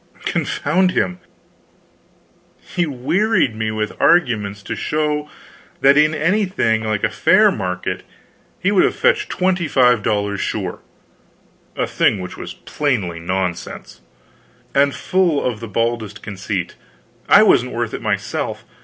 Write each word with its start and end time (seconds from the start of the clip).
Confound 0.25 0.93
him, 0.93 1.19
he 2.59 2.87
wearied 2.87 3.55
me 3.55 3.69
with 3.69 3.91
arguments 4.01 4.63
to 4.63 4.75
show 4.75 5.29
that 5.81 5.95
in 5.95 6.15
anything 6.15 6.83
like 6.83 7.03
a 7.03 7.09
fair 7.11 7.51
market 7.51 8.01
he 8.59 8.71
would 8.71 8.83
have 8.83 8.95
fetched 8.95 9.29
twenty 9.29 9.67
five 9.67 10.01
dollars, 10.01 10.41
sure 10.41 10.79
a 11.75 11.85
thing 11.85 12.19
which 12.19 12.35
was 12.35 12.55
plainly 12.55 13.19
nonsense, 13.19 14.01
and 14.73 14.95
full 14.95 15.37
or 15.37 15.55
the 15.55 15.67
baldest 15.67 16.23
conceit; 16.23 16.73
I 17.29 17.43
wasn't 17.43 17.71
worth 17.73 17.93
it 17.93 18.01
myself. 18.01 18.65